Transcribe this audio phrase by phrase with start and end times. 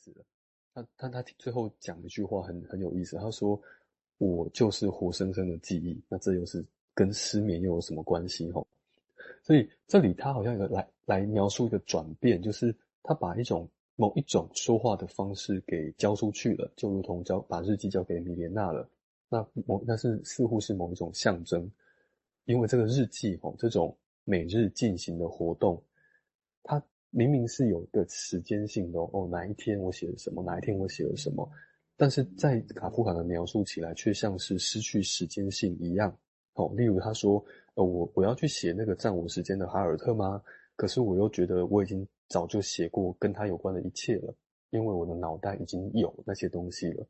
[0.00, 0.24] 事了。
[0.74, 3.58] 他他他最后讲一句话很很有意思，他说
[4.18, 8.52] ：“我就是活生生的记忆。”那这又是跟失眠又有什么关系？
[8.52, 8.66] 吼，
[9.42, 18.86] 所以这里他好像有来来描述一个转变，就是他把一种某一种说话的方式给交出去了，就如同交把日记交给米莲娜了。
[19.30, 21.70] 那某那是似乎是某一种象征，
[22.44, 25.82] 因为这个日记吼，这种每日进行的活动，
[26.62, 26.82] 它。
[27.16, 31.50] 明明是有个时间性的哦，哪一天我写了什么，哪一天我写了什么，
[31.96, 36.14] 但是在卡夫卡的描述起来，却像是失去时间性一样。
[36.56, 37.42] 哦，例如他说，
[37.72, 40.42] 呃，我我要去写那个占我时间的哈尔特吗？
[40.76, 44.34] 可是我又觉得我已经早就写过跟他有关的一切了，
[44.68, 47.06] 因为我的脑袋已经有那些东西了，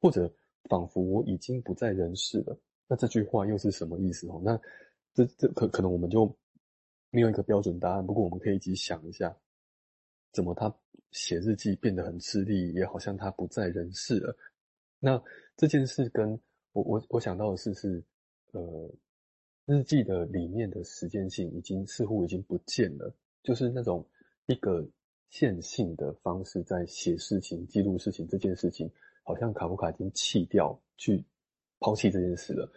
[0.00, 0.32] 或者
[0.70, 2.58] 仿佛我已经不在人世了。
[2.88, 4.26] 那这句话又是什么意思？
[4.28, 4.58] 哦，那
[5.12, 6.34] 这这可可能我们就。
[7.12, 9.36] 没有一个标准答案，不过我们可以一起想一下，
[10.32, 10.74] 怎么他
[11.10, 14.34] 写日记变得很吃力，也好像他不在人世了。
[14.98, 15.22] 那
[15.54, 16.30] 这件事跟
[16.72, 18.02] 我我我想到的是是，
[18.52, 18.90] 呃，
[19.66, 24.08] 日记的里面的时间性已经似乎已经不见了，就是那种
[24.46, 24.82] 一个
[25.28, 28.90] 线性的方式在写事情、记录事情这件事情，
[29.22, 31.22] 好像卡夫卡已经弃掉，去
[31.78, 32.72] 抛弃这件事了。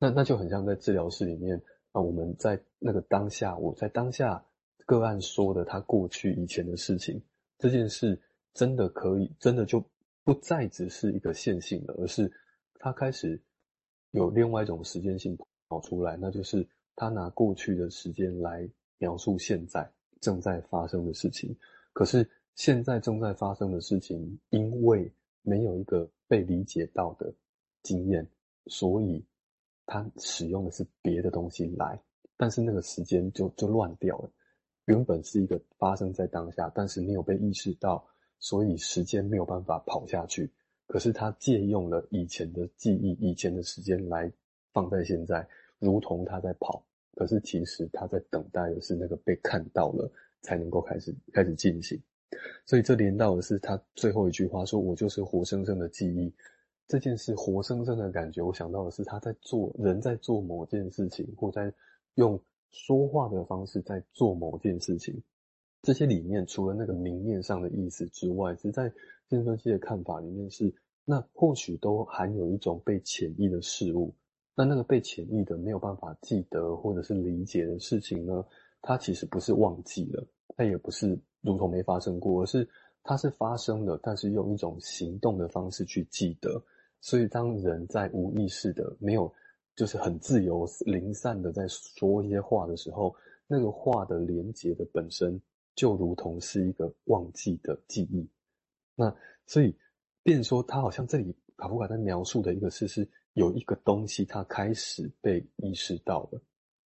[0.00, 1.62] 那那就很像在治疗室里面。
[1.92, 4.44] 那我们在那个当下，我在当下
[4.86, 7.20] 个案说的他过去以前的事情，
[7.58, 8.20] 这件事
[8.52, 9.82] 真的可以，真的就
[10.22, 12.30] 不再只是一个线性的，而是
[12.74, 13.40] 他开始
[14.10, 15.36] 有另外一种时间性
[15.68, 21.56] 跑出来，那就是他拿过去的时间来描述现在正在发生的事情。
[21.92, 25.10] 可是现在正在发生的事情，因为
[25.42, 27.32] 没有一个被理解到的
[27.82, 28.28] 经验，
[28.66, 29.24] 所以。
[29.90, 31.98] 他使用的是别的东西来，
[32.36, 34.30] 但是那个时间就就乱掉了。
[34.84, 38.06] 原本是一个发生在当下，但是没有被意识到，
[38.38, 40.52] 所以时间没有办法跑下去。
[40.86, 44.30] 可是他借用了以前的记忆、以前的时间来
[44.74, 46.84] 放在现在，如同他在跑。
[47.14, 50.10] 可是其实他在等待的是那个被看到了，
[50.42, 51.98] 才能够开始开始进行。
[52.66, 56.30] 所以这连到的是他最后一句话，说我就是活生生的记忆。
[56.88, 61.70] 这件事活生生的感觉，我想到的是他在做人在做某件事情，或在
[62.14, 62.40] 用
[62.70, 65.22] 说话的方式在做某件事情。
[65.82, 68.88] 这些里面除了那个明面上的意思之外，是在
[69.28, 74.14] 精神分析的看法里面是，那或许都含有一种被潜意的事物。
[74.54, 78.42] 那那个被潜意的没有办法记得或者是理解的事情呢，
[78.80, 80.26] 它其实不是忘记了，
[80.56, 82.66] 它也不是如同没发生过，而是
[83.02, 86.64] 它是发生了，但是用一种行动的方式去记得。
[87.00, 89.32] 所以，当人在无意识的、没有，
[89.76, 93.14] 就是很自由、零散的在说一些话的时候，
[93.46, 95.40] 那个话的连结的本身
[95.74, 98.28] 就如同是一个忘记的记忆。
[98.96, 99.14] 那
[99.46, 99.74] 所以，
[100.22, 106.42] 变说他好像这里卡夫卡在描述的一个事是，有一个东西他开始被意识到了。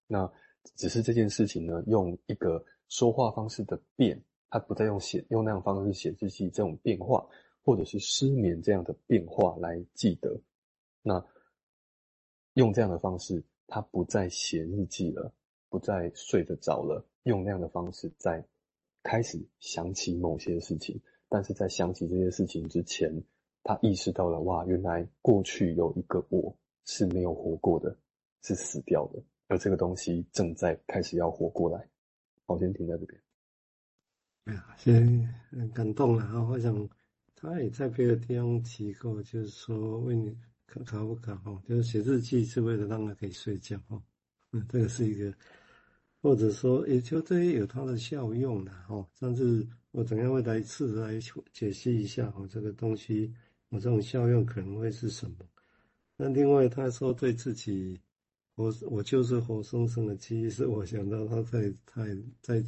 [0.07, 0.31] 那
[0.77, 7.27] 只是这件事情呢，用一个说话方式的变，他不再用写用那样方式写日记这种变化。
[7.65, 10.41] 或者是失眠这样的变化来记得，
[11.01, 11.25] 那
[12.55, 15.33] 用这样的方式，他不再写日记了，
[15.69, 18.45] 不再睡得着了，用那样的方式在
[19.03, 23.23] 开始想起某些事情，但是在想起这些事情之前，
[23.63, 27.97] 他意识到了，哇，原来过去有一个我是没有活过的，
[28.43, 31.89] 是死掉的，而这个东西正在开始要活过来。
[32.45, 33.21] 好，先停在这边。
[34.45, 36.89] 哎呀，先很感动了啊，我想。
[37.43, 40.33] 他也在别的地方提过，就是说为你
[40.65, 44.01] 卡卡夫卡哈，就是写日记是为了让他可以睡觉哈。
[44.53, 45.35] 嗯，这个是一个，
[46.21, 49.05] 或者说也就这些有它的效用的哈。
[49.19, 51.19] 但是我怎样会来试着来
[51.53, 53.35] 解析一下哈，这个东西
[53.71, 55.37] 我这种效用可能会是什么？
[56.17, 58.01] 那另外他说对自己，
[58.55, 62.07] 我我就是活生生的记忆，是我想到他在他
[62.41, 62.65] 在在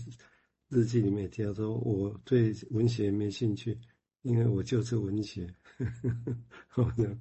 [0.68, 3.78] 日记里面提到说，我对文学没兴趣。
[4.24, 5.46] 因为我就是文学，
[6.66, 7.20] 好像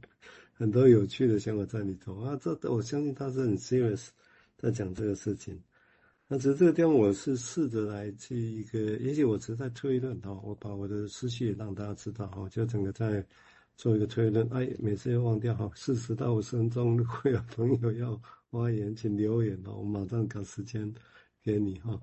[0.53, 2.37] 很多有趣的想法在里头啊。
[2.41, 4.07] 这我相信他是很 serious
[4.57, 5.61] 在讲这个事情。
[6.29, 13.23] 那只是这个地方，我是试着来去一个，也许我只是在推论哈，我把我的思绪也让大家知道哈，就整个在
[13.75, 14.47] 做一个推论。
[14.49, 18.19] 哎，每次又忘掉哈，四十到五十分钟，如果有朋友要
[18.49, 20.91] 发言，请留言哦，我马上赶时间
[21.43, 22.01] 给你哈。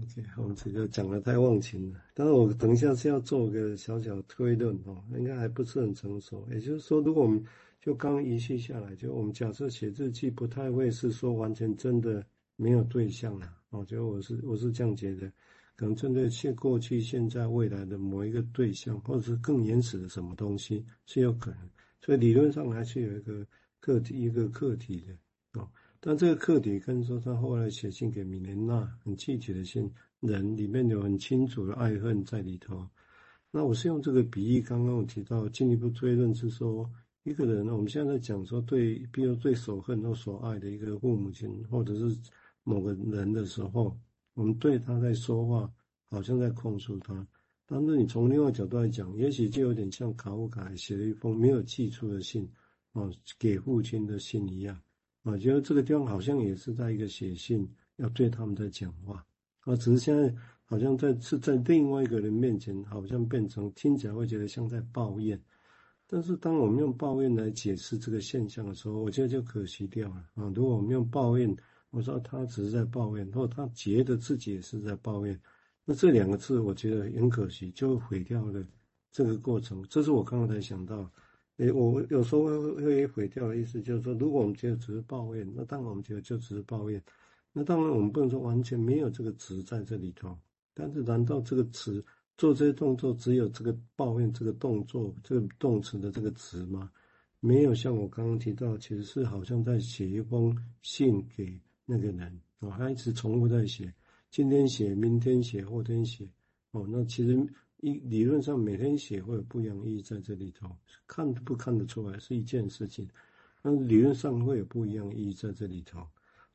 [0.00, 2.00] OK，我们这个讲的太忘情了。
[2.14, 6.46] 但是我等一下是要做个小小推论哦，应该还不是很成熟。
[6.52, 7.44] 也就是说，如果我们
[7.80, 12.24] 就刚遗弃下来，就我们假设写日记不太会是说完全真的
[12.54, 15.30] 没有对象了哦，就我是我是这样觉得。
[15.74, 21.60] 可能针对现过去、现在、未来的某一个对象，或者是更原始的什么东西是有可能。
[22.00, 23.46] 所以理论上还是有一个
[23.80, 25.12] 课题，一个课题的。
[26.00, 29.90] 但这个课题跟说他后来写信给米莲娜很具体的信，
[30.20, 32.88] 人里面有很清楚的爱恨在里头。
[33.50, 36.88] 那我是用这个比喻，刚刚我提到进一步推论是说，
[37.24, 42.16] 一个人呢，我们现在在讲说对，比如最所恨或所爱的一个父母亲，或者是
[42.62, 43.96] 某个人的时候。
[44.34, 45.68] 我们对他在说话，
[46.08, 47.26] 好像在控诉他。
[47.66, 52.48] 但是你从另外角度来讲，也许就有点像卡夫卡写了一封没有寄出的信，
[52.92, 54.80] 啊，给父亲的信一样。
[55.32, 59.24] 我，觉得这个地方好像也是在一个写信，要对他们在讲话。
[59.60, 60.34] 啊，只是现在
[60.64, 65.40] 好像在是在另外一个人面前，好像变成听起来会觉得像在抱怨。
[66.06, 70.24] 但是当我们用抱怨来解释这个现象的时候，我觉得就可惜掉了。
[70.34, 71.56] 啊，如果我们用抱怨。
[71.90, 75.40] 我说他只是在抱怨，或他觉得自己也是在抱怨，
[75.86, 78.62] 那这两个字我觉得很可惜，就毁掉了
[79.10, 79.82] 这个过程。
[79.88, 81.10] 这是我刚刚才想到，
[81.58, 87.02] 诶，我有时候会会毁掉的意思，就是说，如果我们觉得只是抱怨，那当然我们觉得就只是抱怨，
[87.52, 90.36] 那当然我们不能说完全没有这个词在这里头。
[90.74, 92.04] 但是难道这个词
[92.36, 96.90] 做这些动作只有这个抱怨这个动作这个动词的这个词吗？
[97.40, 101.60] 没有像我刚刚提到，其实是好像在写一封信给。
[101.90, 103.90] 那个人哦，他一直重复在写，
[104.30, 106.28] 今天写，明天写，后天写
[106.72, 106.86] 哦。
[106.86, 107.34] 那其实
[107.80, 110.76] 一理论上每天写会有不一样意义在这里头，
[111.06, 113.08] 看不看得出来是一件事情。
[113.62, 116.06] 那理论上会有不一样意义在这里头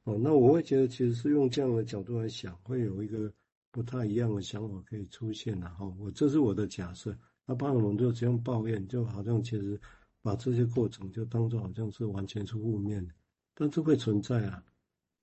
[0.04, 0.18] 哦。
[0.22, 3.32] 那我会觉得，其实是用这样的角度来想，会有一个
[3.72, 5.86] 不太一样的想法可以出现的哈。
[6.00, 7.18] 我这是我的假设。
[7.46, 9.80] 那不然我们就只用抱怨，就好像其实
[10.22, 13.14] 把这些过程就当做好像是完全是负面的，
[13.54, 14.64] 但这会存在啊。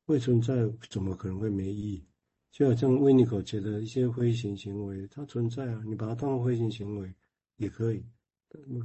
[0.07, 2.05] 会存在，怎么可能会没意义？
[2.51, 7.15] 就好像维尼口觉得一些飞行行为，它存在啊，你把它当成飞行行为
[7.57, 8.05] 也可以，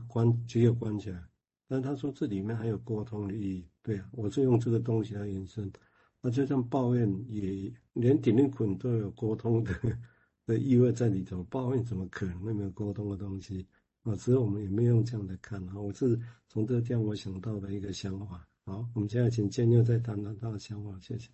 [0.08, 1.24] 关只有关起来。
[1.68, 5.72] 但他说这里面还有沟通的意义，对啊，我是用这个东西来延伸。
[6.22, 9.72] 那就像抱怨也连顶令捆都有沟通的
[10.46, 13.68] 的意味在里头，抱怨怎么可能会没有沟通的东西
[14.04, 14.16] 啊？
[14.16, 15.80] 所以我们也没有用这样来看啊。
[15.80, 18.48] 我是从这这样我想到的一个想法。
[18.64, 21.30] 好，我们现在请建佑再谈谈他的想法，谢谢。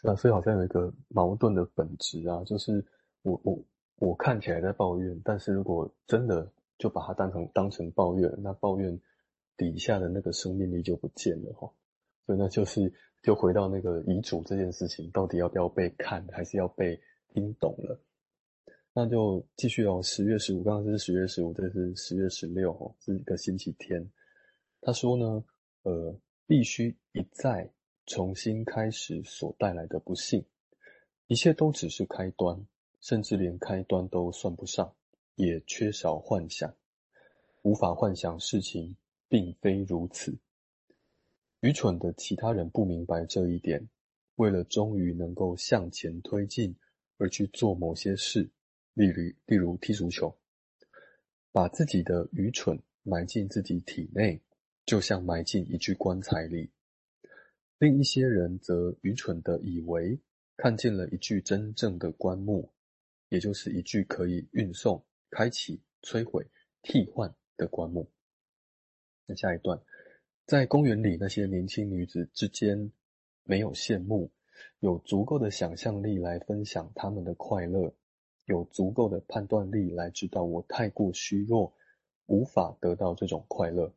[0.00, 2.84] 是啊，所以好像有一个矛盾的本质啊，就是
[3.22, 3.58] 我我
[3.96, 9.00] 我看起来在抱怨，但是如果真的就把它当成当成抱怨，那抱怨
[9.56, 11.72] 底下的那个生命力就不见了哈。
[12.26, 18.00] 所以那就是就回到那个遗嘱这件事情，到底要不要被看，还是要被听懂了？
[18.92, 20.00] 那就继续哦。
[20.02, 24.10] 十月十五，刚刚是十月十五，这是十月十六哦，是一个星期天。
[24.80, 25.44] 他说呢。
[25.82, 26.12] 呃，
[26.48, 27.70] 必须一再
[28.06, 30.44] 重新开始所带来的不幸，
[31.26, 32.66] 一切都只是开端，
[33.00, 34.94] 甚至连开端都算不上，
[35.34, 36.72] 也缺少幻想，
[37.62, 38.96] 无法幻想事情
[39.28, 40.38] 并非如此。
[41.60, 43.88] 愚蠢的其他人不明白这一点，
[44.36, 46.76] 为了终于能够向前推进
[47.18, 48.48] 而去做某些事，
[48.94, 50.36] 例如例如踢足球，
[51.50, 54.40] 把自己的愚蠢埋进自己体内。
[54.84, 56.70] 就像埋进一具棺材里，
[57.78, 60.18] 另一些人则愚蠢地以为
[60.56, 62.72] 看见了一具真正的棺木，
[63.28, 66.46] 也就是一具可以运送、开启、摧毁、
[66.80, 68.10] 替换的棺木。
[69.26, 69.78] 那下一段，
[70.46, 72.90] 在公园里那些年轻女子之间，
[73.44, 74.30] 没有羡慕，
[74.78, 77.92] 有足够的想象力来分享他们的快乐，
[78.46, 81.74] 有足够的判断力来知道我太过虚弱，
[82.24, 83.92] 无法得到这种快乐。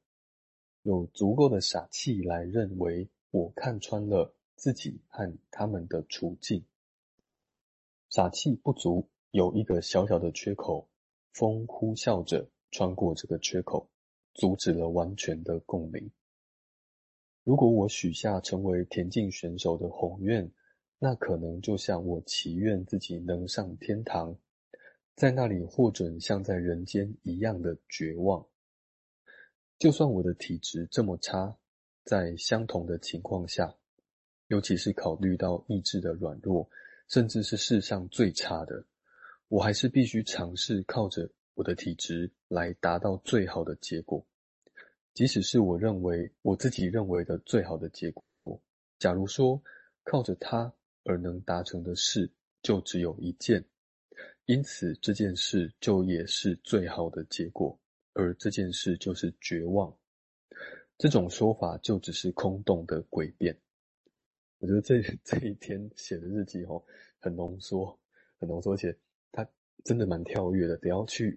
[0.82, 6.66] 有足够的傻气来认为我看穿了自己和他们的处境。
[8.10, 10.90] 傻气不足，有一个小小的缺口，
[11.32, 13.88] 风呼啸着穿过这个缺口，
[14.34, 16.10] 阻止了完全的共鸣。
[17.44, 20.52] 如果我许下成为田径选手的宏愿，
[20.98, 24.36] 那可能就像我祈愿自己能上天堂，
[25.16, 28.46] 在那里获准像在人间一样的绝望。
[29.78, 31.58] 就算我的体质这么差，
[32.04, 33.76] 在相同的情况下，
[34.48, 36.70] 尤其是考虑到意志的软弱，
[37.08, 38.84] 甚至是世上最差的，
[39.48, 44.26] 我还是必须尝试靠着我的体质来达到最好的结果。
[45.14, 48.12] 即使是我认为我自己认为的最好的结
[48.44, 48.62] 果，
[48.98, 49.62] 假如说
[50.04, 53.66] 靠着它而能达成的事就只有一件，
[54.46, 57.80] 因此这件事就也是最好的结果。
[58.14, 59.96] 而这件事就是绝望，
[61.00, 63.58] 这种说法就只是空洞的诡辩。
[64.60, 66.84] 我觉得这 这一天写的日记哦，
[67.20, 67.98] 很浓缩，
[68.38, 68.96] 很浓缩，而且
[69.32, 69.48] 它
[69.86, 71.28] 真的蛮跳跃的，得要去